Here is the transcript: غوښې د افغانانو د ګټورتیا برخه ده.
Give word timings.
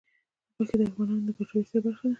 غوښې 0.55 0.75
د 0.79 0.81
افغانانو 0.89 1.25
د 1.27 1.29
ګټورتیا 1.37 1.79
برخه 1.85 2.05
ده. 2.07 2.09